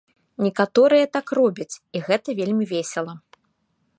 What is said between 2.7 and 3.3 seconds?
весела.